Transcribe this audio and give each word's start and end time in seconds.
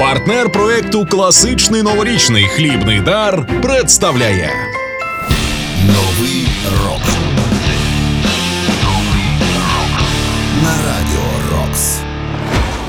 Партнер 0.00 0.52
проекту 0.52 1.06
Класичний 1.06 1.82
новорічний 1.82 2.44
хлібний 2.44 3.00
дар 3.00 3.46
представляє 3.62 4.50
Новий 5.86 6.48
рок. 6.84 7.00
На 10.62 10.76
радіо 10.76 11.52
Рокс. 11.52 11.98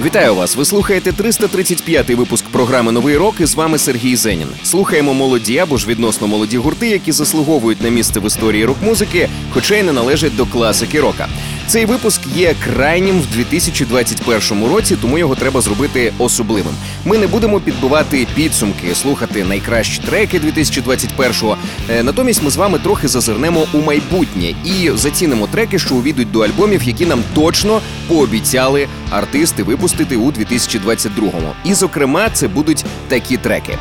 Вітаю 0.04 0.36
вас! 0.36 0.56
Ви 0.56 0.66
слухаєте 0.66 1.12
335-й 1.12 2.16
випуск 2.16 2.46
програми 2.46 2.92
Новий 2.92 3.18
рок. 3.18 3.36
І 3.40 3.46
з 3.46 3.56
вами 3.56 3.78
Сергій 3.78 4.16
Зенін. 4.16 4.48
Слухаємо 4.64 5.14
молоді 5.14 5.58
або 5.58 5.78
ж 5.78 5.88
відносно 5.88 6.28
молоді 6.28 6.58
гурти, 6.58 6.88
які 6.90 7.12
заслуговують 7.12 7.82
на 7.82 7.90
місце 7.90 8.20
в 8.20 8.28
історії 8.28 8.66
рок-музики, 8.66 9.30
хоча 9.50 9.76
й 9.76 9.84
не 9.84 9.92
належать 9.92 10.36
до 10.36 10.46
класики 10.46 11.02
рока. 11.02 11.28
Цей 11.72 11.86
випуск 11.86 12.22
є 12.36 12.56
крайнім 12.66 13.22
в 13.22 13.26
2021 13.26 14.66
році, 14.66 14.96
тому 15.02 15.18
його 15.18 15.36
треба 15.36 15.62
зробити 15.62 16.14
особливим. 16.18 16.74
Ми 17.06 17.18
не 17.18 17.28
будемо 17.28 17.60
підбивати 17.60 18.28
підсумки, 18.36 18.96
слухати 18.96 19.44
найкращі 19.44 20.02
треки 20.02 20.40
2021-го. 20.40 21.58
Е, 21.90 22.04
Натомість 22.04 22.44
ми 22.44 22.50
з 22.52 22.56
вами 22.56 22.80
трохи 22.80 23.08
зазирнемо 23.08 23.68
у 23.74 23.78
майбутнє 23.78 24.54
і 24.66 24.92
зацінимо 24.96 25.48
треки, 25.48 25.80
що 25.80 25.96
увійдуть 25.96 26.32
до 26.32 26.40
альбомів, 26.40 26.84
які 26.84 27.06
нам 27.06 27.24
точно 27.36 27.82
пообіцяли 28.08 28.88
артисти 29.10 29.64
випустити 29.64 30.16
у 30.16 30.32
2022-му. 30.32 31.54
І, 31.64 31.74
зокрема, 31.74 32.30
це 32.30 32.48
будуть 32.48 32.86
такі 33.08 33.38
треки: 33.38 33.78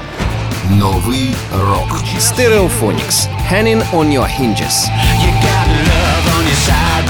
Новий 0.71 1.31
рок. 1.59 2.03
Stereophonics– 2.21 3.29
Hanging 3.53 3.83
on 3.93 4.19
Your 4.19 4.41
Hinges. 4.41 4.89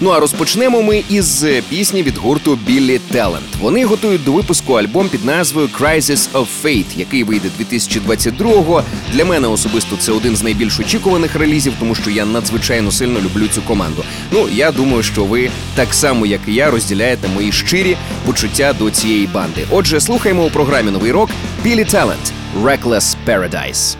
Ну 0.00 0.10
а 0.10 0.20
розпочнемо 0.20 0.82
ми 0.82 1.04
із 1.08 1.44
е, 1.44 1.62
пісні 1.68 2.02
від 2.02 2.16
гурту 2.18 2.58
Billy 2.68 3.00
Talent. 3.14 3.58
Вони 3.60 3.84
готують 3.84 4.24
до 4.24 4.32
випуску 4.32 4.72
альбом 4.74 5.08
під 5.08 5.24
назвою 5.24 5.68
Crisis 5.80 6.30
of 6.32 6.46
Fate, 6.64 6.84
який 6.96 7.24
вийде 7.24 7.48
2022-го. 7.60 8.82
Для 9.12 9.24
мене 9.24 9.48
особисто 9.48 9.96
це 9.96 10.12
один 10.12 10.36
з 10.36 10.42
найбільш 10.42 10.80
очікуваних 10.80 11.34
релізів, 11.34 11.72
тому 11.78 11.94
що 11.94 12.10
я 12.10 12.24
надзвичайно 12.24 12.90
сильно 12.92 13.20
люблю 13.20 13.48
цю 13.48 13.62
команду. 13.62 14.04
Ну 14.30 14.48
я 14.52 14.72
думаю, 14.72 15.02
що 15.02 15.24
ви 15.24 15.50
так 15.74 15.94
само, 15.94 16.26
як 16.26 16.40
і 16.46 16.54
я, 16.54 16.70
розділяєте 16.70 17.28
мої 17.28 17.52
щирі 17.52 17.96
почуття 18.26 18.74
до 18.78 18.90
цієї 18.90 19.26
банди. 19.26 19.66
Отже, 19.70 20.00
слухаємо 20.00 20.44
у 20.44 20.50
програмі 20.50 20.90
Новий 20.90 21.12
рок 21.12 21.30
Billy 21.66 21.94
Talent– 21.94 22.32
Reckless 22.62 23.16
Paradise. 23.26 23.96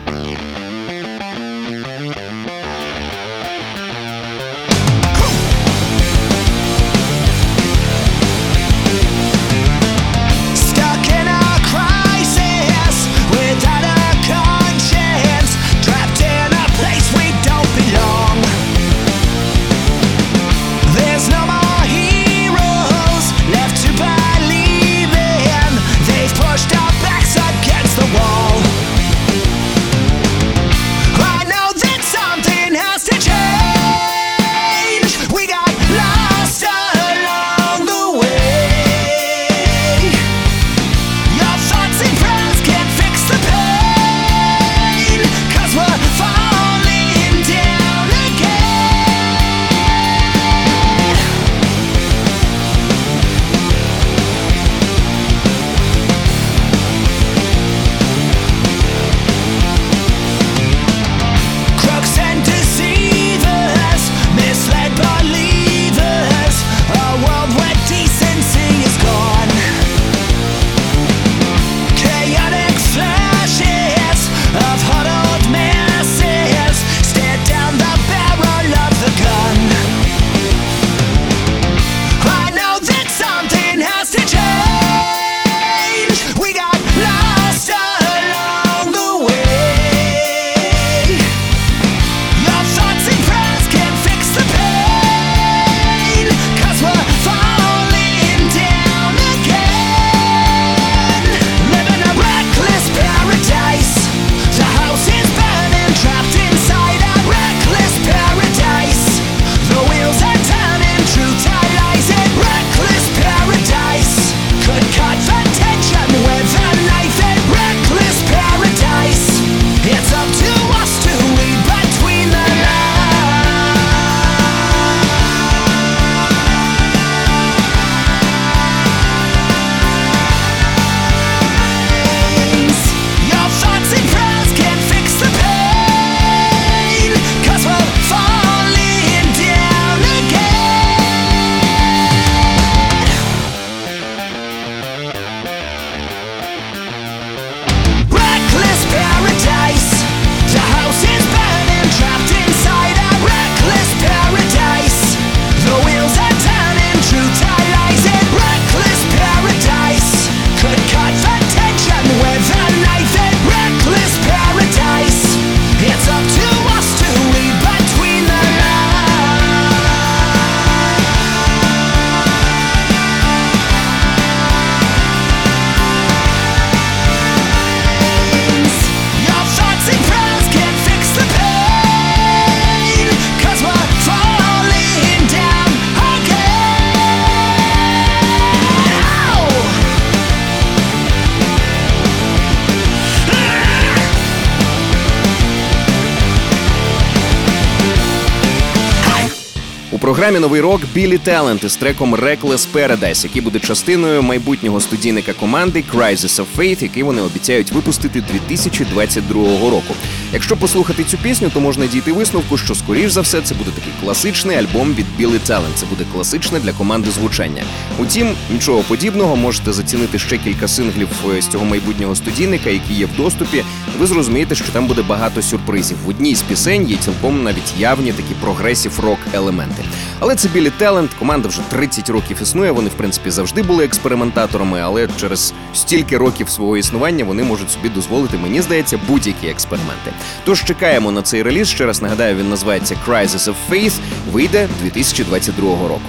Програмі 200.25 200.41
новий 200.41 200.61
рок 200.61 200.81
Білі 200.93 201.17
Талент 201.17 201.63
із 201.63 201.75
треком 201.75 202.15
Reckless 202.15 202.67
Paradise, 202.73 203.23
який 203.23 203.41
буде 203.41 203.59
частиною 203.59 204.23
майбутнього 204.23 204.81
студійника 204.81 205.33
команди 205.33 205.83
Crisis 205.93 206.41
of 206.41 206.45
Faith, 206.57 206.83
який 206.83 207.03
вони 207.03 207.21
обіцяють 207.21 207.71
випустити 207.71 208.23
2022 208.31 209.43
року. 209.69 209.95
Якщо 210.33 210.57
послухати 210.57 211.03
цю 211.03 211.17
пісню, 211.17 211.49
то 211.53 211.59
можна 211.59 211.87
дійти 211.87 212.11
висновку, 212.11 212.57
що 212.57 212.75
скоріш 212.75 213.11
за 213.11 213.21
все 213.21 213.41
це 213.41 213.55
буде 213.55 213.71
такий 213.71 213.93
класичний 214.01 214.57
альбом 214.57 214.93
від 214.93 215.05
Білі 215.17 215.39
Талент. 215.39 215.75
Це 215.75 215.85
буде 215.85 216.03
класичне 216.13 216.59
для 216.59 216.73
команди 216.73 217.11
звучання. 217.11 217.63
Утім, 217.99 218.29
нічого 218.51 218.79
подібного 218.79 219.35
можете 219.35 219.73
зацінити 219.73 220.19
ще 220.19 220.37
кілька 220.37 220.67
синглів 220.67 221.07
е, 221.29 221.41
з 221.41 221.47
цього 221.47 221.65
майбутнього 221.65 222.15
студійника, 222.15 222.69
які 222.69 222.93
є 222.93 223.05
в 223.05 223.15
доступі. 223.17 223.63
Ви 223.99 224.07
зрозумієте, 224.07 224.55
що 224.55 224.65
там 224.71 224.87
буде 224.87 225.01
багато 225.01 225.41
сюрпризів. 225.41 225.97
В 226.05 226.09
одній 226.09 226.35
з 226.35 226.41
пісень 226.41 226.89
є 226.89 226.97
цілком 226.97 227.43
навіть 227.43 227.73
явні 227.79 228.11
такі 228.11 228.33
прогресів 228.41 228.99
рок 228.99 229.19
елементи. 229.33 229.83
Але 230.19 230.35
це 230.35 230.47
Білі 230.47 230.71
Талент. 230.77 231.11
Команда 231.19 231.47
вже 231.47 231.61
30 231.69 232.09
років 232.09 232.37
існує. 232.41 232.71
Вони, 232.71 232.89
в 232.89 232.93
принципі, 232.93 233.31
завжди 233.31 233.63
були 233.63 233.85
експериментаторами, 233.85 234.81
але 234.81 235.07
через 235.19 235.53
стільки 235.73 236.17
років 236.17 236.49
свого 236.49 236.77
існування 236.77 237.25
вони 237.25 237.43
можуть 237.43 237.71
собі 237.71 237.89
дозволити, 237.89 238.37
мені 238.37 238.61
здається, 238.61 238.99
будь-які 239.07 239.47
експерименти. 239.47 240.11
Тож 240.43 240.63
чекаємо 240.63 241.11
на 241.11 241.21
цей 241.21 241.43
реліз. 241.43 241.67
Ще 241.67 241.85
раз 241.85 242.01
нагадаю, 242.01 242.35
він 242.35 242.49
називається 242.49 242.95
Crisis 243.07 243.49
of 243.49 243.55
Faith. 243.71 243.93
Вийде 244.31 244.67
2022 244.81 245.87
року. 245.87 246.01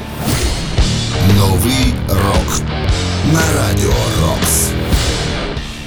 Новий 1.36 1.94
рок 2.08 2.60
на 3.32 3.40
радіо 3.56 3.94
Рокс. 4.22 4.70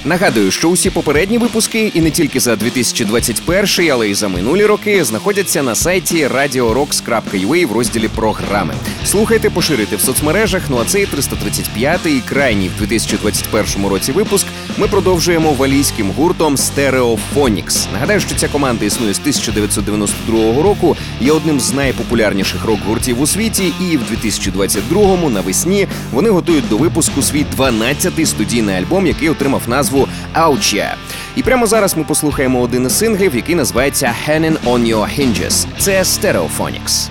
Нагадую, 0.06 0.52
що 0.52 0.70
усі 0.70 0.90
попередні 0.90 1.38
випуски, 1.38 1.92
і 1.94 2.02
не 2.02 2.12
тільки 2.12 2.40
за 2.40 2.56
2021, 2.56 3.92
але 3.92 4.10
й 4.10 4.14
за 4.14 4.28
минулі 4.28 4.66
роки, 4.66 5.04
знаходяться 5.04 5.64
на 5.64 5.76
сайті 5.76 6.28
radiorocks.ua 6.28 7.66
в 7.66 7.72
розділі 7.72 8.08
програми. 8.08 8.74
Слухайте, 9.06 9.50
поширюйте 9.50 9.96
в 9.96 10.02
соцмережах. 10.02 10.64
Ну 10.70 10.78
а 10.82 10.86
цей 10.86 11.06
335-й 11.06 12.18
і 12.18 12.22
крайній 12.22 12.70
в 12.70 12.78
2021 12.80 13.88
році 13.88 14.12
випуск 14.12 14.48
ми 14.78 14.88
продовжуємо 14.88 15.54
валійським 15.54 16.12
гуртом 16.12 16.56
Stereophonics. 16.56 17.88
Нагадаю, 17.94 18.20
що 18.20 18.36
ця 18.36 18.48
команда 18.48 18.86
існує 18.86 19.14
з 19.14 19.20
1992 19.20 20.64
року, 20.64 20.98
є 21.22 21.32
одним 21.32 21.60
з 21.60 21.74
найпопулярніших 21.74 22.66
рок-гуртів 22.66 23.22
у 23.22 23.28
світі, 23.28 23.74
і 23.80 23.98
в 23.98 24.02
2022-му 24.02 25.30
навесні 25.30 25.88
вони 26.12 26.30
готують 26.30 26.70
до 26.70 26.78
випуску 26.78 27.22
свій 27.22 27.46
12-й 27.58 28.26
студійний 28.26 28.76
альбом, 28.76 29.08
який 29.08 29.30
отримав 29.30 29.62
назву 29.68 29.99
Аучя. 30.34 30.96
І 31.36 31.44
прямо 31.44 31.68
зараз 31.68 31.98
ми 31.98 32.04
послухаємо 32.04 32.62
один 32.62 32.86
із 32.86 32.98
синглів, 32.98 33.36
який 33.36 33.56
називається 33.56 34.16
Hanging 34.28 34.58
on 34.66 34.96
Your 34.96 35.20
Hinges. 35.20 35.66
Це 35.80 36.02
Stereophonics. 36.02 37.10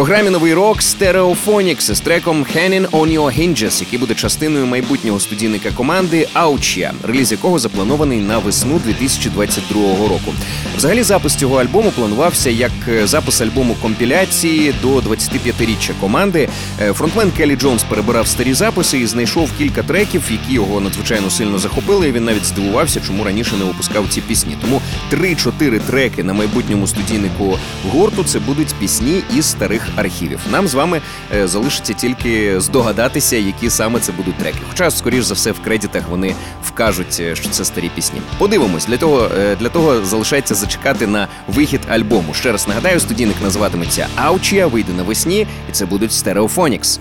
Програмі 0.00 0.30
новий 0.30 0.54
рок 0.54 0.78
Stereophonics 0.78 1.94
з 1.94 2.00
треком 2.00 2.44
Hanging 2.56 2.90
on 2.90 3.18
Your 3.18 3.40
Hinges, 3.40 3.80
який 3.80 3.98
буде 3.98 4.14
частиною 4.14 4.66
майбутнього 4.66 5.20
студійника 5.20 5.70
команди 5.70 6.28
Аучія, 6.32 6.92
реліз 7.02 7.32
якого 7.32 7.58
запланований 7.58 8.18
на 8.18 8.38
весну 8.38 8.80
2022 8.84 9.82
року. 10.08 10.34
Взагалі, 10.76 11.02
запис 11.02 11.34
цього 11.34 11.56
альбому 11.56 11.90
планувався 11.90 12.50
як 12.50 12.70
е, 12.88 13.06
запис 13.06 13.40
альбому 13.40 13.74
компіляції 13.82 14.74
до 14.82 14.98
25-річчя 14.98 15.92
команди. 16.00 16.48
Е, 16.80 16.92
Фронтмен 16.92 17.30
Келлі 17.30 17.56
Джонс 17.56 17.82
перебирав 17.82 18.26
старі 18.26 18.54
записи 18.54 18.98
і 18.98 19.06
знайшов 19.06 19.50
кілька 19.58 19.82
треків, 19.82 20.22
які 20.30 20.54
його 20.54 20.80
надзвичайно 20.80 21.30
сильно 21.30 21.58
захопили. 21.58 22.08
і 22.08 22.12
Він 22.12 22.24
навіть 22.24 22.44
здивувався, 22.44 23.00
чому 23.06 23.24
раніше 23.24 23.56
не 23.56 23.64
випускав 23.64 24.08
ці 24.08 24.20
пісні. 24.20 24.56
Тому 24.60 24.82
3-4 25.12 25.80
треки 25.80 26.24
на 26.24 26.32
майбутньому 26.32 26.86
студійнику 26.86 27.58
гурту 27.92 28.24
це 28.24 28.38
будуть 28.38 28.74
пісні 28.74 29.22
із 29.36 29.46
старих 29.46 29.89
архівів. 29.96 30.40
Нам 30.50 30.68
з 30.68 30.74
вами 30.74 31.00
е, 31.34 31.48
залишиться 31.48 31.92
тільки 31.92 32.60
здогадатися, 32.60 33.36
які 33.36 33.70
саме 33.70 34.00
це 34.00 34.12
будуть 34.12 34.36
треки. 34.36 34.58
Хоча, 34.68 34.90
скоріш 34.90 35.24
за 35.24 35.34
все, 35.34 35.52
в 35.52 35.60
кредитах 35.60 36.02
вони 36.08 36.34
вкажуть, 36.64 37.16
е, 37.20 37.36
що 37.36 37.48
це 37.48 37.64
старі 37.64 37.90
пісні. 37.94 38.20
Подивимось, 38.38 38.86
для 38.86 38.96
того, 38.96 39.28
е, 39.38 39.56
для 39.56 39.68
того 39.68 40.04
залишається 40.04 40.54
зачекати 40.54 41.06
на 41.06 41.28
вихід 41.48 41.80
альбому. 41.90 42.34
Ще 42.34 42.52
раз 42.52 42.68
нагадаю, 42.68 43.00
студійник 43.00 43.36
називатиметься 43.42 44.06
Аучія, 44.16 44.66
вийде 44.66 44.92
навесні, 44.92 45.46
і 45.70 45.72
це 45.72 45.86
будуть 45.86 46.12
Стереофонікс. 46.12 47.00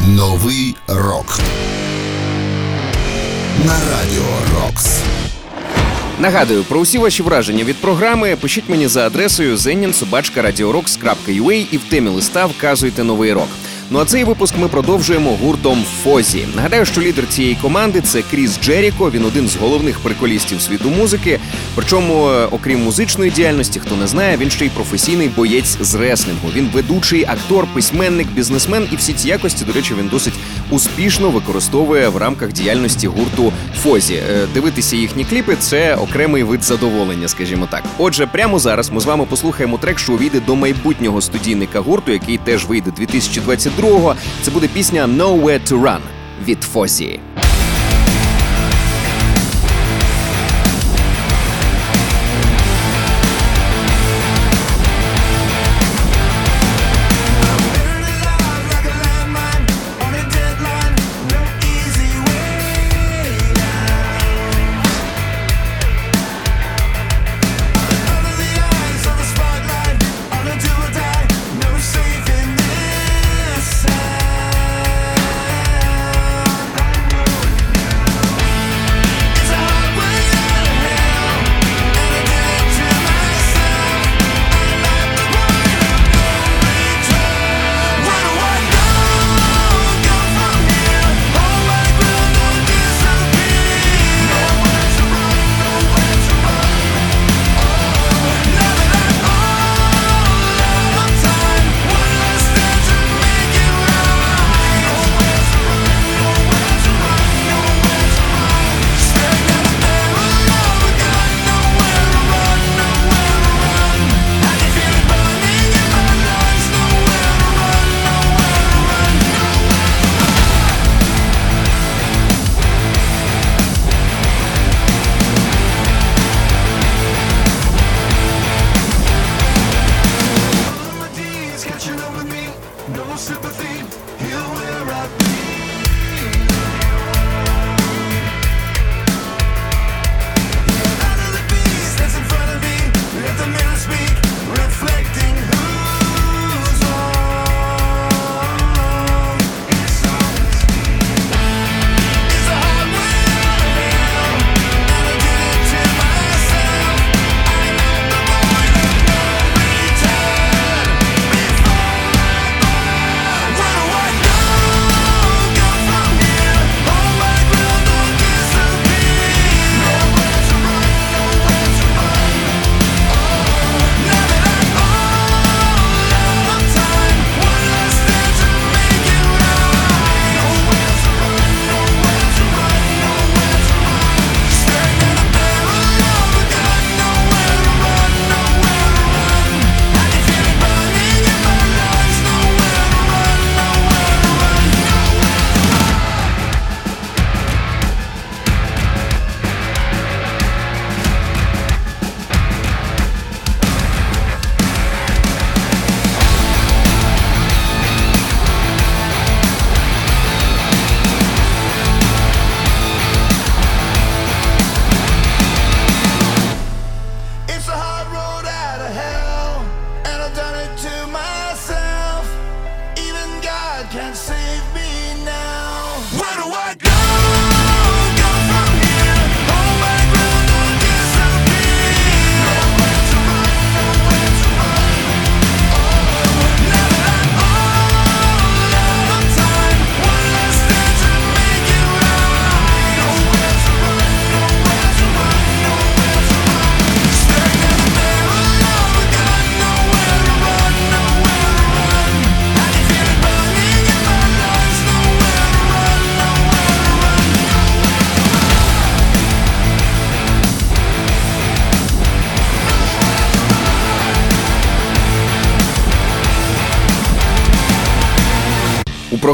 Новий 0.00 0.76
рок. 0.88 1.40
На 3.64 3.72
радіо 3.72 4.24
Рокс. 4.54 5.00
Нагадую, 6.20 6.64
про 6.64 6.80
усі 6.80 6.98
ваші 6.98 7.22
враження 7.22 7.64
від 7.64 7.76
програми 7.76 8.36
пишіть 8.40 8.68
мені 8.68 8.88
за 8.88 9.06
адресою 9.06 9.56
zeninsobachka.radiorocks.ua 9.56 11.66
і 11.70 11.76
в 11.76 11.84
темі 11.84 12.08
листа 12.08 12.46
вказуйте 12.46 13.04
новий 13.04 13.32
рок. 13.32 13.48
Ну 13.90 13.98
а 13.98 14.04
цей 14.04 14.24
випуск 14.24 14.54
ми 14.58 14.68
продовжуємо 14.68 15.36
гуртом 15.42 15.84
Фозі. 16.04 16.46
Нагадаю, 16.56 16.84
що 16.84 17.00
лідер 17.00 17.26
цієї 17.28 17.54
команди 17.54 18.00
це 18.00 18.22
Кріс 18.30 18.60
Джеріко. 18.60 19.10
Він 19.10 19.24
один 19.24 19.48
з 19.48 19.56
головних 19.56 20.00
приколістів 20.00 20.60
світу 20.60 20.90
музики. 20.90 21.40
Причому, 21.74 22.28
е, 22.28 22.46
окрім 22.50 22.84
музичної 22.84 23.30
діяльності, 23.30 23.80
хто 23.80 23.96
не 23.96 24.06
знає, 24.06 24.36
він 24.36 24.50
ще 24.50 24.66
й 24.66 24.68
професійний 24.68 25.28
боєць 25.28 25.76
з 25.80 25.94
реслінгу. 25.94 26.48
Він 26.54 26.70
ведучий, 26.74 27.24
актор, 27.24 27.66
письменник, 27.74 28.28
бізнесмен, 28.28 28.88
і 28.92 28.96
всі 28.96 29.12
ці 29.12 29.28
якості, 29.28 29.64
до 29.64 29.72
речі, 29.72 29.94
він 29.98 30.08
досить 30.08 30.34
успішно 30.70 31.30
використовує 31.30 32.08
в 32.08 32.16
рамках 32.16 32.52
діяльності 32.52 33.06
гурту 33.06 33.52
Фозі. 33.82 34.14
Е, 34.14 34.46
Дивитися 34.54 34.96
їхні 34.96 35.24
кліпи 35.24 35.56
це 35.60 35.94
окремий 35.94 36.42
вид 36.42 36.64
задоволення, 36.64 37.28
скажімо 37.28 37.68
так. 37.70 37.84
Отже, 37.98 38.26
прямо 38.26 38.58
зараз 38.58 38.90
ми 38.90 39.00
з 39.00 39.04
вами 39.04 39.26
послухаємо 39.30 39.78
трек, 39.78 39.98
що 39.98 40.12
увійде 40.12 40.40
до 40.40 40.56
майбутнього 40.56 41.20
студійника 41.20 41.80
гурту, 41.80 42.12
який 42.12 42.38
теж 42.38 42.66
вийде 42.66 42.90
2022-го. 43.78 44.14
Це 44.42 44.50
буде 44.50 44.68
пісня 44.68 45.06
«Nowhere 45.06 45.72
to 45.72 45.82
Run» 45.82 46.00
від 46.44 46.62
Фозі. 46.62 47.20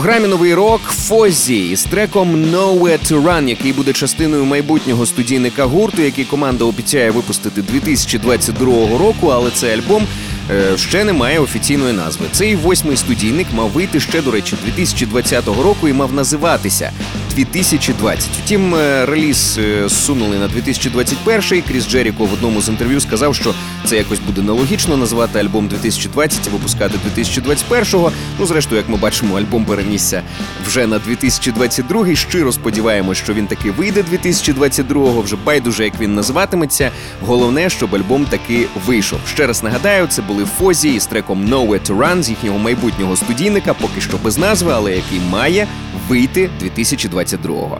Програмі 0.04 0.28
новий 0.28 0.54
рок 0.54 0.80
Фозі 0.80 1.68
із 1.68 1.84
треком 1.84 2.36
«Nowhere 2.36 3.12
to 3.12 3.22
Run», 3.22 3.48
який 3.48 3.72
буде 3.72 3.92
частиною 3.92 4.44
майбутнього 4.44 5.06
студійника 5.06 5.64
гурту, 5.64 6.02
який 6.02 6.24
команда 6.24 6.64
обіцяє 6.64 7.10
випустити 7.10 7.62
2022 7.62 8.98
року. 8.98 9.28
Але 9.28 9.50
цей 9.50 9.72
альбом 9.74 10.06
е, 10.50 10.78
ще 10.78 11.04
немає 11.04 11.38
офіційної 11.38 11.92
назви. 11.92 12.26
Цей 12.32 12.56
восьмий 12.56 12.96
студійник 12.96 13.46
мав 13.52 13.70
вийти 13.70 14.00
ще, 14.00 14.22
до 14.22 14.30
речі, 14.30 14.56
2020 14.64 15.46
року 15.46 15.88
і 15.88 15.92
мав 15.92 16.12
називатися 16.12 16.92
2020. 17.36 18.30
Втім, 18.44 18.74
е, 18.74 19.06
реліз 19.06 19.58
е, 19.58 19.88
зсунули 19.88 20.38
на 20.38 20.48
2021. 20.48 21.62
Кріс 21.62 21.88
Джеріко 21.88 22.24
в 22.24 22.32
одному 22.32 22.62
з 22.62 22.68
інтерв'ю 22.68 23.00
сказав, 23.00 23.34
що 23.34 23.54
це 23.84 23.96
якось 23.96 24.18
буде 24.18 24.42
нелогічно 24.42 24.96
називати 24.96 25.38
альбом 25.38 25.68
2020 25.68 26.46
і 26.46 26.50
випускати 26.50 26.98
2021-го. 27.16 28.12
Ну, 28.38 28.46
зрештою, 28.46 28.80
як 28.80 28.88
ми 28.88 28.96
бачимо, 28.96 29.38
альбом 29.38 29.64
перенісся 29.64 30.22
вже 30.66 30.86
на 30.86 30.98
2022. 30.98 32.14
Щиро 32.14 32.52
сподіваємось, 32.52 33.18
що 33.18 33.34
він 33.34 33.46
таки 33.46 33.70
вийде 33.70 34.04
2022-го. 34.12 35.22
Вже 35.22 35.36
байдуже, 35.36 35.84
як 35.84 36.00
він 36.00 36.14
називатиметься. 36.14 36.90
Головне, 37.26 37.70
щоб 37.70 37.94
альбом 37.94 38.24
таки 38.24 38.66
вийшов. 38.86 39.18
Ще 39.26 39.46
раз 39.46 39.62
нагадаю, 39.62 40.06
це 40.06 40.22
були 40.34 40.46
Фозі 40.46 40.94
із 40.94 41.06
треком 41.06 41.44
Nowhere 41.44 41.90
to 41.90 41.98
Run 41.98 42.22
з 42.22 42.30
їхнього 42.30 42.58
майбутнього 42.58 43.16
студійника, 43.16 43.74
поки 43.74 44.00
що 44.00 44.16
без 44.24 44.38
назви, 44.38 44.72
але 44.72 44.92
який 44.92 45.20
має 45.30 45.66
вийти 46.08 46.50
2022-го. 46.62 47.78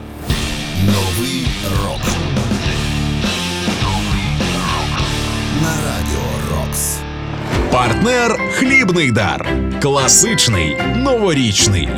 Новий 0.87 1.47
рок. 1.83 2.01
На 5.63 5.69
радіо 5.69 6.27
Рокс. 6.51 6.97
Партнер 7.71 8.41
Хлібний 8.53 9.11
дар. 9.11 9.49
Класичний 9.83 10.77
новорічний. 10.97 11.89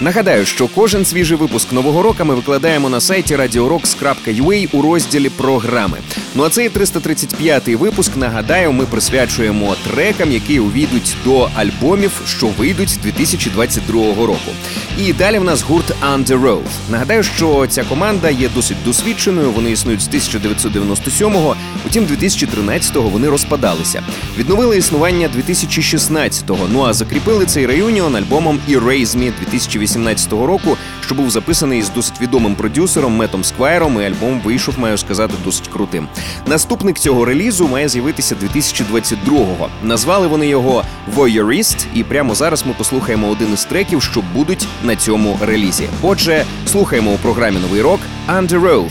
Нагадаю, 0.00 0.46
що 0.46 0.68
кожен 0.68 1.04
свіжий 1.04 1.36
випуск 1.36 1.72
нового 1.72 2.02
року 2.02 2.24
ми 2.24 2.34
викладаємо 2.34 2.88
на 2.88 3.00
сайті 3.00 3.36
radiorocks.ua 3.36 4.68
у 4.72 4.82
розділі 4.82 5.28
програми. 5.28 5.98
Ну 6.36 6.44
а 6.44 6.50
цей 6.50 6.68
335-й 6.68 7.74
випуск, 7.74 8.16
нагадаю, 8.16 8.72
ми 8.72 8.86
присвячуємо 8.86 9.76
трекам, 9.84 10.32
які 10.32 10.60
увійдуть 10.60 11.16
до 11.24 11.50
альбомів, 11.54 12.22
що 12.26 12.46
вийдуть 12.46 12.98
2022 13.02 14.04
року. 14.26 14.50
І 14.98 15.12
далі 15.12 15.38
в 15.38 15.44
нас 15.44 15.62
гурт 15.62 15.94
Under 16.14 16.40
Oath. 16.42 16.90
Nагадаю, 16.90 17.22
що 17.22 17.66
ця 17.66 17.84
команда 17.84 18.30
є 18.30 18.48
досить 18.54 18.76
досвідченою. 18.84 19.50
Вони 19.50 19.70
існують 19.70 20.00
з 20.02 20.08
1997-го, 20.08 21.56
Утім, 21.86 22.04
2013-го 22.04 23.08
вони 23.08 23.28
розпадалися. 23.28 24.02
Відновили 24.38 24.78
існування 24.78 25.30
2016-го. 25.36 26.68
Ну 26.72 26.82
а 26.84 26.92
закріпили 26.92 27.46
цей 27.46 27.66
реюніон 27.66 28.16
альбомом 28.16 28.60
Erase 28.68 29.16
Me 29.16 29.32
2018 29.40 30.32
року, 30.32 30.76
що 31.04 31.14
був 31.14 31.30
записаний 31.30 31.82
з 31.82 31.90
досить 31.90 32.20
відомим 32.20 32.54
продюсером 32.54 33.16
Метом 33.16 33.44
Сквайром. 33.44 34.00
І 34.00 34.04
альбом 34.04 34.40
вийшов, 34.44 34.78
маю 34.78 34.98
сказати, 34.98 35.34
досить 35.44 35.68
крутим. 35.68 36.08
Наступник 36.46 36.98
цього 36.98 37.24
релізу 37.24 37.68
має 37.68 37.88
з'явитися 37.88 38.34
2022-го. 38.34 39.68
Назвали 39.82 40.26
вони 40.26 40.46
його 40.46 40.84
Voyeurist, 41.16 41.86
і 41.94 42.04
прямо 42.04 42.34
зараз 42.34 42.66
ми 42.66 42.72
послухаємо 42.72 43.28
один 43.28 43.52
із 43.52 43.64
треків, 43.64 44.02
що 44.02 44.22
будуть 44.34 44.66
на 44.84 44.96
цьому 44.96 45.38
релізі. 45.42 45.88
Отже, 46.02 46.44
слухаємо 46.66 47.10
у 47.10 47.16
програмі 47.16 47.58
Новий 47.58 47.82
рок 47.82 48.00
Under 48.28 48.60
Oath. 48.60 48.90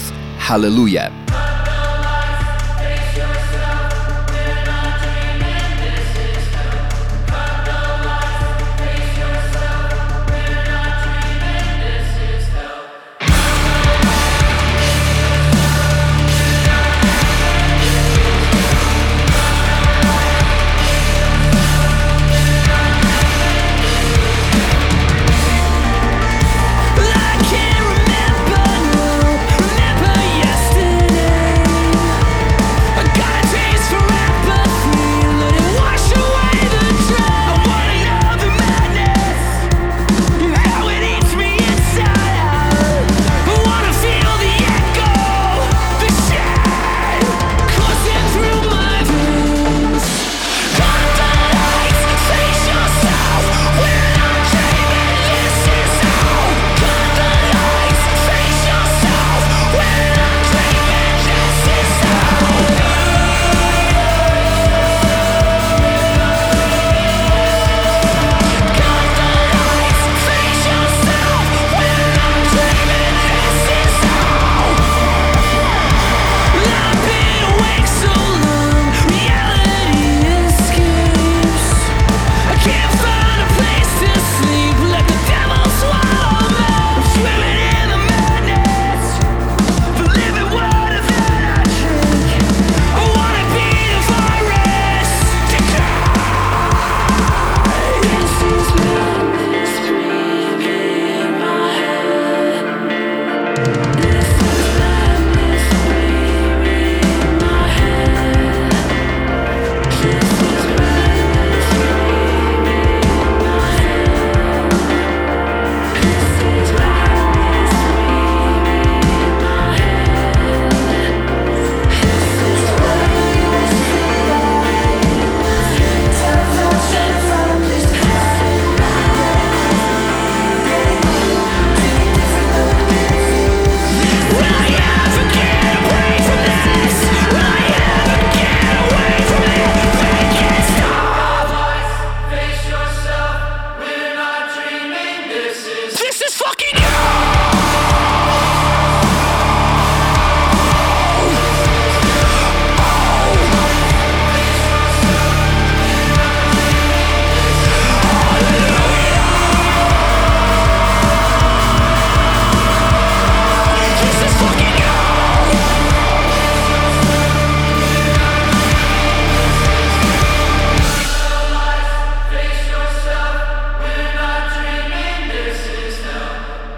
Hallelujah! 0.49 1.22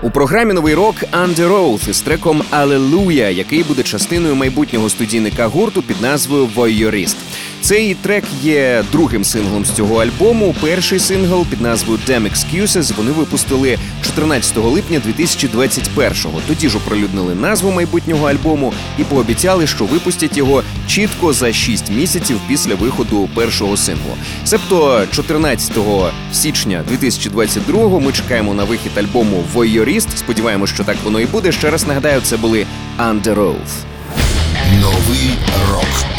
У 0.02 0.10
програмі 0.10 0.54
новий 0.54 0.74
рок 0.74 0.96
Under 0.96 1.50
Oath 1.50 1.90
із 1.90 2.02
треком 2.02 2.44
Алелуя, 2.52 3.30
який 3.30 3.64
буде 3.64 3.84
частиною 3.84 4.36
майбутнього 4.36 4.90
студійника 4.90 5.48
гурту 5.48 5.82
під 5.82 6.02
назвою 6.02 6.50
Voyeurist. 6.56 7.16
Цей 7.66 7.94
трек 7.96 8.24
є 8.44 8.84
другим 8.92 9.24
синглом 9.24 9.66
з 9.66 9.72
цього 9.72 9.96
альбому. 9.96 10.56
Перший 10.62 11.00
сингл 11.00 11.46
під 11.46 11.62
назвою 11.62 12.00
Damn 12.08 12.24
Excuses 12.24 12.96
вони 12.96 13.12
випустили 13.12 13.78
14 14.04 14.58
липня 14.58 15.02
2021-го. 15.20 16.42
Тоді 16.48 16.70
ж 16.70 16.78
оприлюднили 16.78 17.36
назву 17.36 17.72
майбутнього 17.72 18.30
альбому 18.30 18.74
і 19.00 19.04
пообіцяли, 19.04 19.68
що 19.68 19.86
випустять 19.86 20.38
його 20.38 20.64
чітко 20.88 21.34
за 21.34 21.54
6 21.54 21.92
місяців 21.92 22.40
після 22.48 22.76
виходу 22.76 23.30
першого 23.36 23.78
синглу. 23.78 24.14
Себто 24.44 25.04
14 25.12 25.78
січня 26.34 26.84
2022-го 26.92 28.00
ми 28.00 28.12
чекаємо 28.12 28.54
на 28.54 28.64
вихід 28.64 28.92
альбому 28.98 29.44
Voyeurist. 29.56 30.18
Сподіваємось, 30.18 30.70
що 30.70 30.84
так 30.84 30.98
воно 31.04 31.20
і 31.20 31.26
буде. 31.26 31.52
Ще 31.52 31.70
раз 31.70 31.88
нагадаю, 31.88 32.22
це 32.22 32.38
були 32.38 32.66
Under 33.00 33.36
Oath. 33.36 33.84
Новий 34.82 35.32
рок 35.72 36.15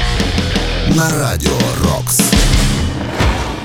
на 0.96 1.10
радіо 1.10 1.58
Рокс. 1.82 2.20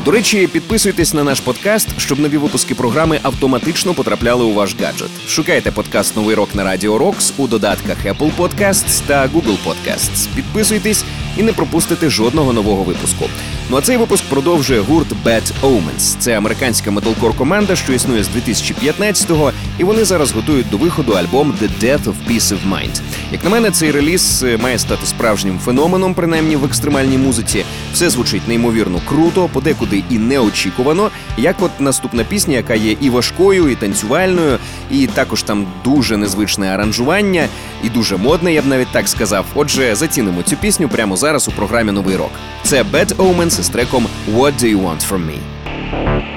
До 0.06 0.12
речі, 0.12 0.48
підписуйтесь 0.48 1.14
на 1.14 1.24
наш 1.24 1.40
подкаст, 1.40 1.88
щоб 1.98 2.20
нові 2.20 2.38
випуски 2.38 2.76
програми 2.76 3.20
автоматично 3.24 3.94
потрапляли 3.94 4.44
у 4.44 4.54
ваш 4.54 4.76
гаджет. 4.82 5.10
Шукайте 5.28 5.72
подкаст 5.72 6.16
Новий 6.16 6.36
рок 6.36 6.56
на 6.56 6.64
Радіо 6.64 6.98
Рокс 6.98 7.34
у 7.38 7.48
додатках 7.48 8.06
Apple 8.06 8.32
Podcasts 8.38 9.02
та 9.08 9.28
Google 9.28 9.58
Podcasts. 9.66 10.28
Підписуйтесь 10.36 11.04
і 11.38 11.44
не 11.44 11.54
пропустите 11.54 12.10
жодного 12.10 12.54
нового 12.54 12.84
випуску. 12.84 13.26
Ну 13.70 13.78
а 13.78 13.82
цей 13.82 13.98
випуск 13.98 14.24
продовжує 14.24 14.80
гурт 14.80 15.08
Bad 15.26 15.52
Omens. 15.62 16.16
Це 16.20 16.38
американська 16.38 16.92
металкор 16.92 17.38
команда, 17.38 17.76
що 17.76 17.94
існує 17.94 18.24
з 18.24 18.30
2015-го, 18.30 19.52
і 19.82 19.84
вони 19.84 20.06
зараз 20.06 20.32
готують 20.32 20.70
до 20.70 20.78
виходу 20.78 21.14
альбом 21.14 21.54
The 21.62 21.70
Death 21.84 22.04
of 22.04 22.14
Peace 22.30 22.54
of 22.54 22.70
Mind. 22.70 23.02
Як 23.32 23.44
на 23.44 23.50
мене, 23.50 23.72
цей 23.72 23.92
реліз 23.92 24.44
е, 24.44 24.58
має 24.58 24.80
стати 24.80 25.06
справжнім 25.06 25.60
феноменом, 25.60 26.14
принаймні 26.14 26.56
в 26.56 26.66
екстремальній 26.66 27.18
музиці. 27.18 27.66
Все 27.94 28.10
звучить 28.10 28.48
неймовірно 28.48 29.02
круто, 29.10 29.50
подекуди 29.54 30.04
і 30.10 30.18
неочікувано. 30.18 31.10
Як 31.38 31.56
от 31.60 31.80
наступна 31.80 32.24
пісня, 32.24 32.56
яка 32.56 32.76
є 32.76 32.96
і 33.02 33.10
важкою, 33.10 33.70
і 33.70 33.76
танцювальною, 33.76 34.58
і 34.92 35.08
також 35.08 35.44
там 35.44 35.68
дуже 35.84 36.18
незвичне 36.18 36.68
аранжування, 36.68 37.48
і 37.84 37.90
дуже 37.90 38.18
модне, 38.18 38.54
я 38.54 38.62
б 38.62 38.66
навіть 38.66 38.92
так 38.92 39.08
сказав. 39.08 39.46
Отже, 39.56 39.96
зацінимо 39.96 40.44
цю 40.44 40.56
пісню 40.56 40.90
прямо 40.90 41.18
зараз 41.18 41.48
у 41.48 41.52
програмі 41.52 41.92
Новий 41.92 42.16
рок. 42.16 42.32
Це 42.64 42.84
Bad 42.84 43.16
Omens 43.16 43.62
з 43.62 43.70
треком 43.70 44.08
What 44.36 44.64
Do 44.64 44.76
You 44.76 44.82
Want 44.84 45.10
From 45.10 45.22
Me. 45.26 46.31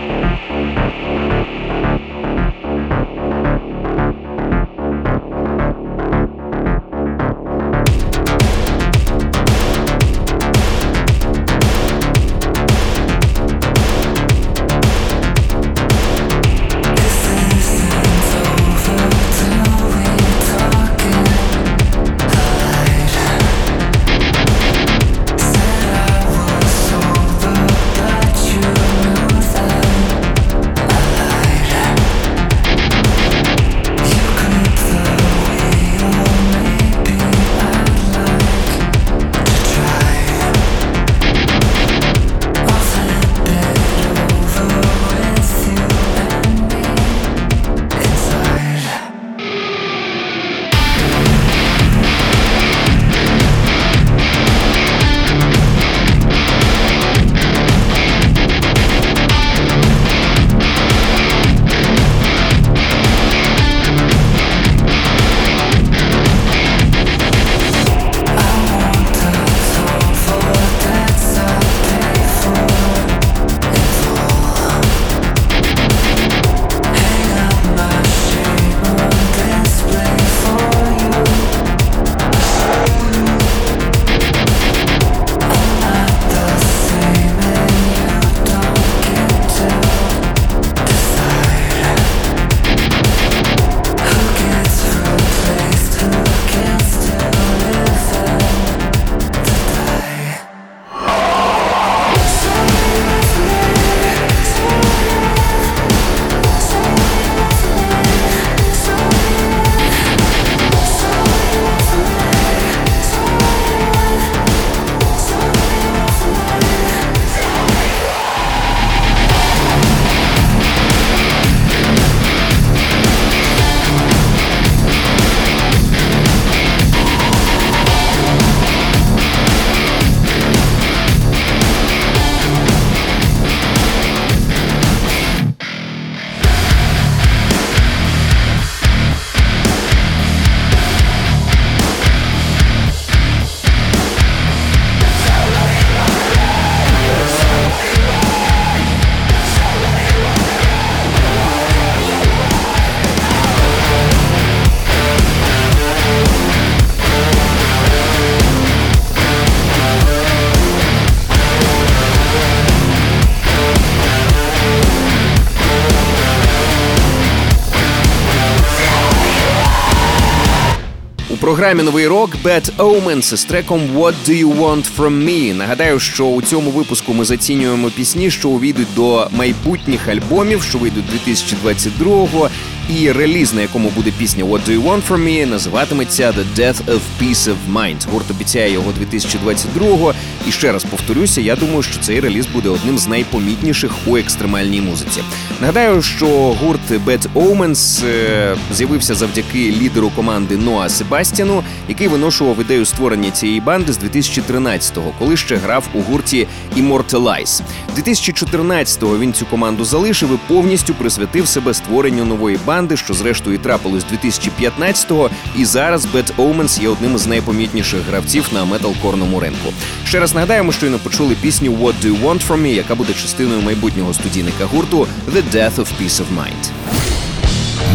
Програмі 171.54 171.82
Новий 171.82 172.06
рок 172.06 172.36
Bad 172.44 172.70
Omens 172.76 173.36
з 173.36 173.44
треком 173.44 173.80
What 173.96 174.14
Do 174.28 174.44
You 174.44 174.58
Want 174.58 174.84
From 174.96 175.24
Me. 175.24 175.54
Нагадаю, 175.54 176.00
що 176.00 176.26
у 176.26 176.42
цьому 176.42 176.70
випуску 176.70 177.14
ми 177.14 177.24
зацінюємо 177.24 177.90
пісні, 177.90 178.30
що 178.30 178.48
увійдуть 178.48 178.94
до 178.96 179.28
майбутніх 179.30 180.08
альбомів, 180.08 180.62
що 180.62 180.78
вийдуть 180.78 181.04
2022-го. 181.26 182.50
І 182.88 183.12
реліз, 183.12 183.54
на 183.54 183.62
якому 183.62 183.88
буде 183.88 184.10
пісня 184.18 184.44
What 184.44 184.68
Do 184.68 184.80
You 184.80 184.82
Want 184.82 185.02
From 185.08 185.24
Me, 185.24 185.46
називатиметься 185.46 186.30
The 186.30 186.44
Death 186.58 186.84
of 186.84 187.00
Peace 187.22 187.48
of 187.48 187.56
Mind. 187.72 188.10
Гурт 188.10 188.30
обіцяє 188.30 188.72
його 188.72 188.92
2022-го. 189.12 190.14
І 190.48 190.52
ще 190.52 190.72
раз 190.72 190.84
повторюся, 190.84 191.40
я 191.40 191.56
думаю, 191.56 191.82
що 191.82 192.00
цей 192.00 192.20
реліз 192.20 192.46
буде 192.46 192.68
одним 192.68 192.98
з 192.98 193.08
найпомітніших 193.08 193.92
у 194.06 194.16
екстремальній 194.16 194.80
музиці. 194.80 195.22
Нагадаю, 195.60 196.02
що 196.02 196.26
гурт 196.26 196.90
Bad 197.06 197.26
Omens 197.34 198.06
е, 198.06 198.56
з'явився 198.72 199.14
завдяки 199.14 199.74
лідеру 199.80 200.10
команди 200.16 200.56
Ноа 200.56 200.88
Себастіну, 200.88 201.62
який 201.88 202.08
виношував 202.08 202.60
ідею 202.60 202.84
створення 202.84 203.30
цієї 203.30 203.60
банди 203.60 203.92
з 203.92 203.98
2013-го, 203.98 205.12
коли 205.18 205.36
ще 205.36 205.56
грав 205.56 205.88
у 205.94 206.00
гурті 206.00 206.46
Immortalize. 206.76 207.62
2014-го 207.96 209.18
він 209.18 209.32
цю 209.32 209.46
команду 209.46 209.84
залишив 209.84 210.34
і 210.34 210.38
повністю 210.48 210.94
присвятив 210.94 211.48
себе 211.48 211.74
створенню 211.74 212.24
нової 212.24 212.58
банди. 212.66 212.73
Нірванди, 212.74 212.96
що 212.96 213.14
зрештою 213.14 213.56
і 213.56 213.58
трапилось 213.58 214.04
2015-го, 214.12 215.30
і 215.56 215.64
зараз 215.64 216.06
Bad 216.06 216.36
Omens 216.36 216.82
є 216.82 216.88
одним 216.88 217.14
із 217.14 217.26
найпомітніших 217.26 218.00
гравців 218.08 218.44
на 218.52 218.64
металкорному 218.64 219.40
ринку. 219.40 219.72
Ще 220.06 220.20
раз 220.20 220.34
нагадаємо, 220.34 220.72
що 220.72 220.90
не 220.90 220.98
почули 220.98 221.34
пісню 221.34 221.72
What 221.72 221.94
Do 222.04 222.06
You 222.06 222.22
Want 222.22 222.46
From 222.48 222.62
Me, 222.62 222.66
яка 222.74 222.94
буде 222.94 223.12
частиною 223.12 223.60
майбутнього 223.60 224.14
студійника 224.14 224.64
гурту 224.64 225.06
The 225.32 225.42
Death 225.54 225.74
of 225.74 225.86
Peace 226.00 226.22
of 226.22 226.26
Mind. 226.36 226.70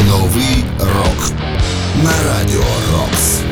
Новий 0.08 0.64
рок 0.80 1.32
на 2.04 2.12
радіо 2.30 2.64
Рокс. 2.94 3.49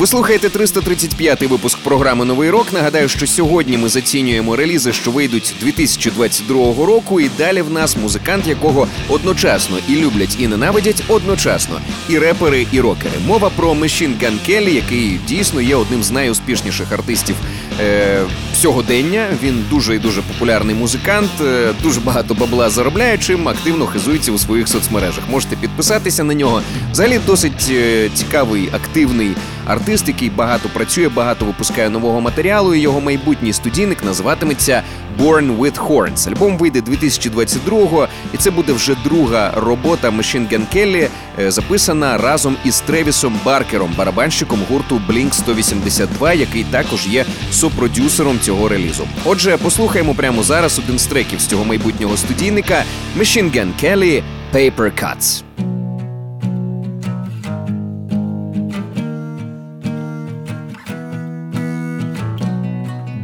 Ви 0.00 0.06
слухаєте 0.06 0.48
335-й 0.48 1.46
випуск 1.46 1.78
програми 1.78 2.24
Новий 2.24 2.50
рок. 2.50 2.72
Нагадаю, 2.72 3.08
що 3.08 3.26
сьогодні 3.26 3.78
ми 3.78 3.88
зацінюємо 3.88 4.56
релізи, 4.56 4.92
що 4.92 5.10
вийдуть 5.10 5.54
2022 5.60 6.86
року. 6.86 7.20
І 7.20 7.30
далі 7.38 7.62
в 7.62 7.70
нас 7.70 7.96
музикант, 7.96 8.46
якого 8.46 8.88
одночасно 9.08 9.78
і 9.88 9.96
люблять, 9.96 10.36
і 10.38 10.46
ненавидять 10.46 11.02
одночасно. 11.08 11.80
І 12.08 12.18
репери, 12.18 12.66
і 12.72 12.80
рокери. 12.80 13.12
Мова 13.26 13.50
про 13.56 13.72
Machine 13.72 14.18
Gun 14.18 14.38
Kelly, 14.48 14.68
який 14.68 15.20
дійсно 15.28 15.60
є 15.60 15.76
одним 15.76 16.02
з 16.02 16.10
найуспішніших 16.10 16.92
артистів 16.92 17.36
е, 17.80 18.22
сьогодення. 18.60 19.26
Він 19.42 19.64
дуже 19.70 19.94
і 19.94 19.98
дуже 19.98 20.22
популярний 20.22 20.74
музикант, 20.74 21.30
е, 21.40 21.72
дуже 21.82 22.00
багато 22.00 22.34
бабла 22.34 22.70
заробляє, 22.70 23.18
чим 23.18 23.48
активно 23.48 23.86
хизується 23.86 24.32
у 24.32 24.38
своїх 24.38 24.68
соцмережах. 24.68 25.24
Можете 25.30 25.56
підписатися 25.56 26.24
на 26.24 26.34
нього. 26.34 26.62
Взагалі 26.92 27.20
досить 27.26 27.68
е, 27.70 28.08
цікавий, 28.14 28.68
активний 28.72 29.30
артист, 29.66 30.08
який 30.08 30.30
багато 30.30 30.68
працює, 30.68 31.08
багато 31.08 31.44
випускає 31.44 31.90
нового 31.90 32.20
матеріалу. 32.20 32.74
І 32.74 32.80
його 32.80 33.00
майбутній 33.00 33.52
студійник 33.52 34.04
називатиметься 34.04 34.82
Born 35.18 35.58
with 35.58 35.78
Horns. 35.88 36.28
Альбом 36.28 36.58
вийде 36.58 36.80
2022-го, 36.80 38.08
і 38.34 38.36
це 38.36 38.50
буде 38.50 38.72
вже 38.72 38.96
друга 39.04 39.52
робота 39.56 40.10
Machine 40.10 40.52
Gun 40.52 40.62
Kelly, 40.76 41.08
е, 41.38 41.50
записана 41.50 42.18
разом 42.18 42.56
із 42.64 42.80
Тревісом 42.80 43.40
Баркером, 43.44 43.94
барабанщиком 43.98 44.60
гурту 44.70 45.00
Blink 45.08 45.32
182, 45.32 46.32
який 46.32 46.64
також 46.64 47.06
є 47.06 47.24
сопродюсером 47.52 48.38
цього 48.40 48.49
релізу. 48.68 49.08
Отже, 49.24 49.56
послухаємо 49.56 50.14
прямо 50.14 50.42
зараз 50.42 50.78
один 50.78 50.98
з 50.98 51.06
треків 51.06 51.40
з 51.40 51.46
цього 51.46 51.64
майбутнього 51.64 52.16
студійника 52.16 52.84
Machine 53.18 53.56
Gun 53.56 53.68
Kelly 53.84 54.22
Paper 54.54 54.90
Cuts. 55.02 55.42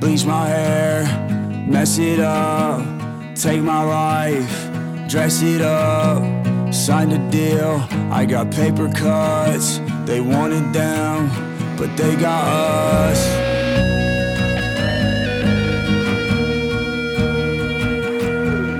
Bleach 0.01 0.25
my 0.25 0.47
hair, 0.47 0.97
mess 1.69 1.99
it 1.99 2.21
up, 2.21 2.79
take 3.35 3.61
my 3.61 3.83
life, 3.83 4.55
dress 5.09 5.43
it 5.43 5.62
up, 5.62 6.23
sign 6.71 7.09
the 7.15 7.19
deal. 7.31 7.73
I 8.11 8.25
got 8.25 8.51
paper 8.51 8.89
cuts, 9.03 9.81
they 10.07 10.21
want 10.21 10.53
it 10.61 10.73
down, 10.73 11.19
but 11.79 11.91
they 11.97 12.15
got 12.17 12.45
us. 12.47 13.45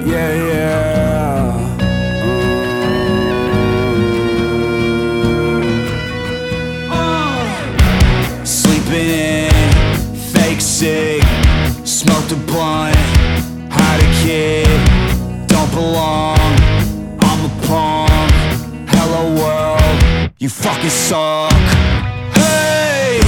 Yeah, 0.07 0.35
yeah. 0.53 1.79
Uh. 6.89 8.45
Sleeping 8.45 9.11
in, 9.11 9.51
fake 10.33 10.61
sick, 10.61 11.25
smoked 11.85 12.31
a 12.31 12.37
blunt, 12.47 12.95
had 13.69 13.99
a 14.01 14.09
kid, 14.23 14.69
don't 15.49 15.73
belong. 15.73 16.39
I'm 17.19 17.45
a 17.45 17.53
punk, 17.67 18.31
hello 18.89 19.35
world, 19.35 20.31
you 20.39 20.49
fucking 20.49 20.89
suck. 20.89 21.51
Hey, 22.33 23.19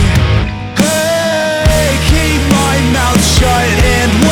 hey, 0.79 1.91
keep 2.07 2.41
my 2.53 2.79
mouth 2.93 3.21
shut 3.35 3.67
and 3.83 4.28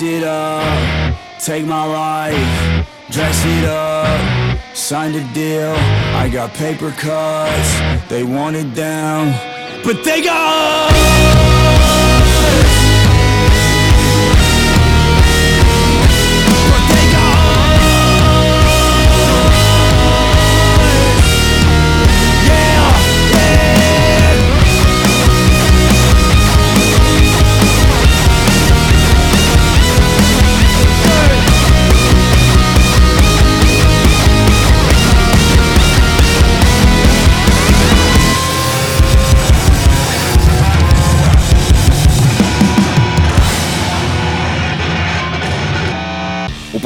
mess 0.00 0.02
it 0.02 0.24
up, 0.24 1.16
take 1.38 1.64
my 1.64 1.84
life, 1.84 2.86
dress 3.10 3.44
it 3.46 3.64
up, 3.64 4.58
sign 4.74 5.12
the 5.12 5.22
deal. 5.32 5.74
I 6.14 6.28
got 6.28 6.52
paper 6.54 6.90
cuts, 6.90 8.08
they 8.08 8.22
want 8.22 8.56
it 8.56 8.74
down, 8.74 9.32
but 9.84 10.04
they 10.04 10.22
got 10.22 11.65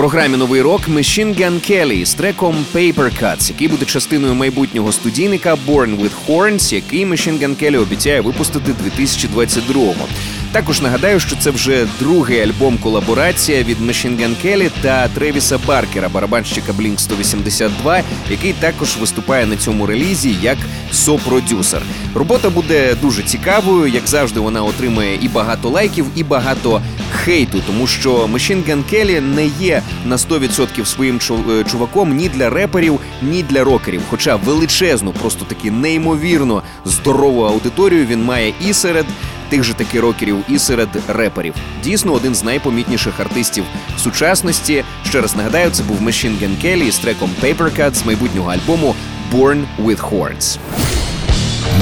програмі 0.01 0.37
Новий 0.37 0.63
рок 0.63 0.89
Machine 0.89 1.41
Gun 1.41 1.71
Kelly 1.71 2.05
з 2.05 2.15
треком 2.15 2.65
Paper 2.75 3.23
Cuts, 3.23 3.49
який 3.49 3.69
буде 3.69 3.85
частиною 3.85 4.35
майбутнього 4.35 4.93
студійника 4.93 5.55
Born 5.67 6.01
with 6.01 6.11
Horns, 6.27 6.75
який 6.75 7.07
Machine 7.07 7.39
Gun 7.39 7.63
Kelly 7.63 7.83
обіцяє 7.83 8.21
випустити 8.21 8.73
2022-го. 8.73 10.09
Також 10.53 10.81
нагадаю, 10.81 11.21
що 11.21 11.37
це 11.37 11.51
вже 11.51 11.87
другий 11.99 12.41
альбом 12.41 12.79
колаборація 12.79 13.63
від 13.63 13.81
Machine 13.81 14.21
Gun 14.21 14.35
Kelly 14.45 14.71
та 14.83 15.09
Тревіса 15.09 15.59
Баркера, 15.67 16.09
барабанщика 16.09 16.73
Blink 16.73 16.99
182, 16.99 18.03
який 18.31 18.53
також 18.53 18.97
виступає 18.97 19.47
на 19.47 19.57
цьому 19.57 19.87
релізі 19.87 20.37
як 20.43 20.59
сопродюсер. 20.93 21.83
Робота 22.15 22.51
буде 22.51 22.95
дуже 23.03 23.23
цікавою, 23.23 23.87
як 23.87 24.07
завжди, 24.07 24.41
вона 24.41 24.63
отримає 24.63 25.19
і 25.23 25.29
багато 25.29 25.69
лайків, 25.69 26.07
і 26.15 26.25
багато 26.25 26.83
хейту, 27.13 27.63
тому 27.67 27.87
що 27.87 28.13
Machine 28.27 28.65
Gun 28.71 28.83
Kelly 28.93 29.21
не 29.21 29.47
є 29.47 29.83
на 30.05 30.17
100% 30.17 30.85
своїм 30.85 31.21
е, 31.51 31.65
чуваком 31.65 32.17
ні 32.17 32.29
для 32.29 32.51
реперів, 32.51 33.01
ні 33.23 33.43
для 33.43 33.65
рокерів. 33.65 34.03
Хоча 34.11 34.37
величезну, 34.37 35.13
просто 35.13 35.45
таки 35.45 35.71
неймовірно 35.71 36.63
здорову 36.85 37.43
аудиторію 37.43 38.07
він 38.07 38.25
має 38.25 38.55
і 38.69 38.73
серед 38.73 39.07
тих 39.51 39.65
же 39.65 39.75
таки 39.75 40.01
рокерів 40.01 40.37
і 40.49 40.59
серед 40.59 40.89
реперів. 41.09 41.55
Дійсно, 41.85 42.13
один 42.13 42.35
з 42.35 42.45
найпомітніших 42.45 43.21
артистів 43.21 43.65
сучасності. 43.99 44.85
Ще 45.09 45.21
раз 45.21 45.37
нагадаю, 45.37 45.71
це 45.71 45.83
був 45.83 46.03
Machine 46.03 46.43
Gun 46.43 46.65
Kelly 46.65 46.93
з 46.93 46.99
треком 46.99 47.31
Paper 47.43 47.81
Cut 47.81 47.95
з 47.95 48.07
майбутнього 48.07 48.51
альбому 48.51 48.95
Born 49.33 49.65
with 49.85 50.11
Horns. 50.11 50.59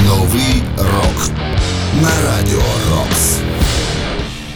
Новий 0.07 0.63
рок 0.77 1.31
на 2.03 2.11
радіо 2.27 2.63
Рокс. 2.91 3.39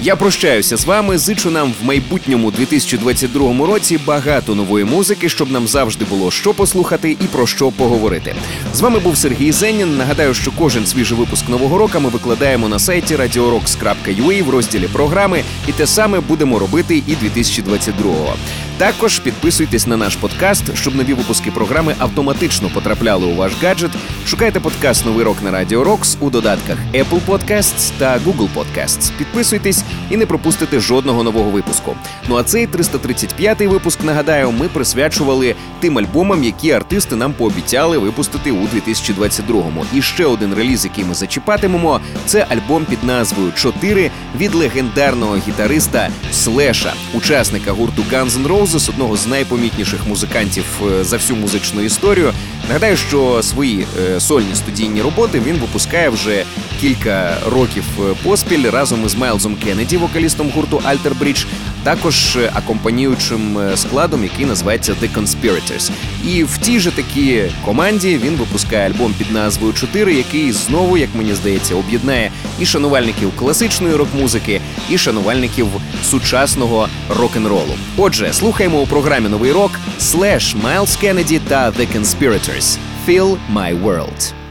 Я 0.05 0.17
прощаюся 0.17 0.77
з 0.77 0.85
вами. 0.85 1.19
Зичу 1.19 1.51
нам 1.51 1.75
в 1.83 1.85
майбутньому 1.85 2.51
2022 2.51 3.67
році 3.67 3.99
багато 4.07 4.55
нової 4.55 4.85
музики, 4.85 5.29
щоб 5.29 5.51
нам 5.51 5.69
завжди 5.69 6.05
було 6.05 6.31
що 6.31 6.55
послухати 6.55 7.11
і 7.11 7.25
про 7.25 7.47
що 7.47 7.71
поговорити. 7.71 8.35
З 8.75 8.81
вами 8.81 8.99
був 8.99 9.17
Сергій 9.17 9.53
Зенін. 9.53 9.97
Нагадаю, 9.97 10.35
що 10.35 10.53
кожен 10.59 10.87
свіжий 10.87 11.19
випуск 11.19 11.49
нового 11.49 11.79
року 11.79 12.01
ми 12.01 12.09
викладаємо 12.09 12.69
на 12.69 12.79
сайті 12.79 13.17
radiorocks.ua 13.17 14.45
в 14.45 14.51
розділі 14.51 14.89
програми, 14.93 15.43
і 15.69 15.73
те 15.73 15.87
саме 15.87 16.21
будемо 16.21 16.59
робити 16.59 17.03
і 17.07 17.13
2022-го. 17.13 18.35
Також 18.83 19.19
підписуйтесь 19.19 19.87
на 19.87 19.97
наш 19.97 20.17
подкаст, 20.17 20.63
щоб 20.75 20.95
нові 20.95 21.15
випуски 21.15 21.51
програми 21.51 21.95
автоматично 21.99 22.71
потрапляли 22.75 23.27
у 23.27 23.35
ваш 23.35 23.53
гаджет. 23.63 23.91
Шукайте 24.27 24.61
подкаст 24.61 25.07
Новий 25.07 25.25
рок 25.25 25.43
на 25.43 25.51
Радіо 25.51 25.85
Рокс 25.85 26.17
у 26.21 26.31
додатках 26.31 26.79
Apple 26.95 27.21
Podcasts 27.27 27.93
та 27.99 28.19
Google 28.19 28.49
Podcasts. 28.55 29.13
Підписуйтесь 29.19 29.85
і 30.11 30.17
не 30.17 30.27
пропустите 30.27 30.81
жодного 30.81 31.23
нового 31.23 31.51
випуску. 31.51 31.97
Ну 32.29 32.37
а 32.37 32.43
цей 32.43 32.67
335-й 32.67 33.67
випуск, 33.67 34.05
нагадаю, 34.05 34.53
ми 34.53 34.69
присвячували 34.69 35.55
тим 35.81 35.99
альбомам, 35.99 36.45
які 36.45 36.73
артисти 36.73 37.17
нам 37.17 37.33
пообіцяли 37.33 37.99
випустити 37.99 38.51
у 38.51 38.63
2022-му. 38.63 39.87
І 39.95 40.03
ще 40.03 40.27
один 40.27 40.55
реліз, 40.55 40.85
який 40.85 41.05
ми 41.05 41.15
зачіпатимемо, 41.15 42.01
це 42.27 42.47
альбом 42.51 42.85
під 42.85 43.05
назвою 43.05 43.51
«4» 43.51 44.11
від 44.39 44.55
легендарного 44.55 45.37
гітариста 45.49 46.09
Слеша, 46.33 46.93
учасника 47.15 47.73
гурту 47.73 48.03
Guns 48.13 48.31
N' 48.31 48.47
Roses, 48.47 48.72
одного 48.89 49.17
з 49.17 49.27
найпомітніших 49.27 50.07
музикантів 50.07 50.65
е, 50.83 51.05
за 51.05 51.17
всю 51.17 51.37
музичну 51.39 51.83
історію. 51.83 52.33
Нагадаю, 52.69 52.97
що 52.97 53.43
свої 53.43 53.87
е, 54.01 54.21
сольні 54.21 54.55
студійні 54.55 55.03
роботи 55.03 55.43
він 55.47 55.57
випускає 55.57 56.09
вже 56.09 56.45
кілька 56.83 57.37
років 57.47 57.85
е, 58.01 58.15
поспіль 58.23 58.71
разом 58.71 59.07
із 59.07 59.15
Майлзом 59.15 59.57
Кеннеді, 59.57 59.97
вокалістом 59.97 60.51
гурту 60.51 60.77
Alter 60.77 61.19
Bridge, 61.19 61.47
також 61.83 62.37
е, 62.37 62.51
акомпаніюючим 62.55 63.59
е, 63.59 63.77
складом, 63.77 64.25
який 64.25 64.47
називається 64.47 64.93
The 65.03 65.15
Conspirators. 65.15 65.91
І 66.29 66.45
в 66.45 66.59
тій 66.59 66.81
же 66.81 66.91
такій 66.91 67.45
команді 67.65 68.21
він 68.25 68.37
випускає 68.37 68.91
альбом 68.91 69.15
під 69.19 69.33
назвою 69.33 69.73
«4», 69.73 70.09
який 70.09 70.53
знову, 70.53 70.97
як 70.97 71.09
мені 71.15 71.35
здається, 71.35 71.75
об'єднає 71.75 72.31
і 72.61 72.67
шанувальників 72.67 73.37
класичної 73.37 73.97
рок-музики, 73.97 74.61
і 74.91 74.99
шанувальників 74.99 75.67
сучасного 76.05 76.89
рок-н-ролу. 77.09 77.75
Отже, 77.97 78.33
слухаємо 78.33 78.81
у 78.81 78.87
програмі 78.87 79.29
Новий 79.29 79.53
рок 79.53 79.71
Слеш, 79.99 80.55
Майлз 80.63 80.97
Кеннеді 80.97 81.39
та 81.49 81.71
The 81.71 81.87
Conspirators. 81.99 82.79
Feel 83.09 83.37
My 83.55 83.83
World. 83.83 84.42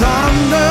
thunder. 0.00 0.65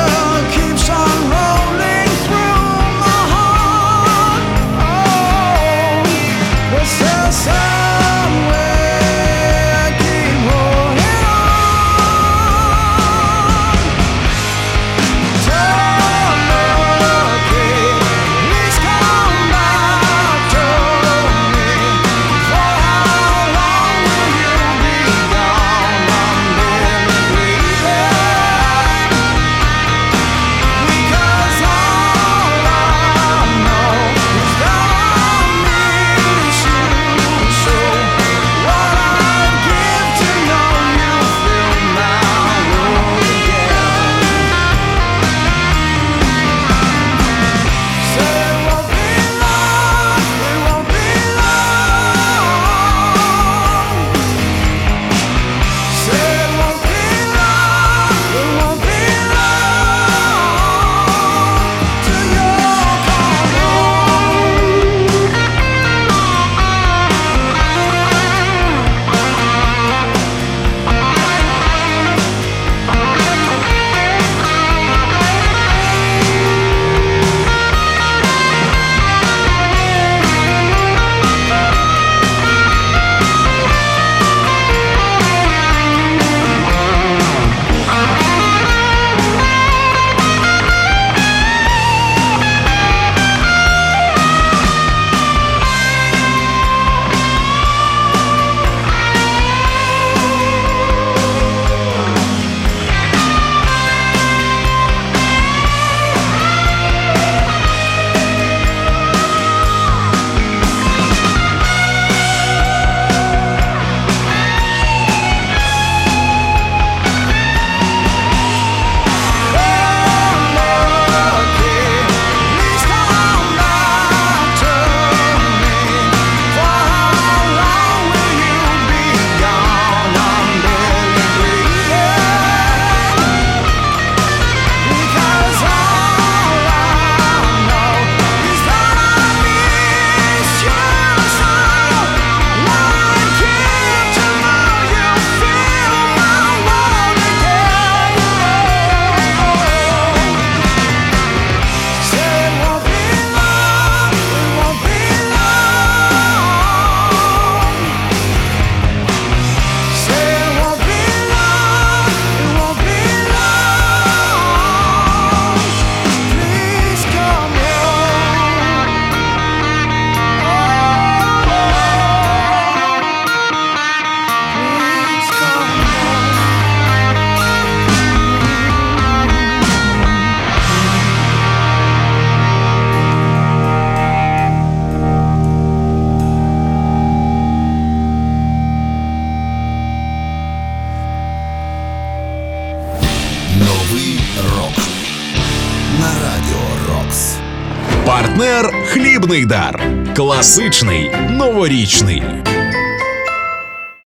Партнер 199.48 199.72
дар. 199.72 200.14
Класичний 200.16 201.10
новорічний. 201.30 202.22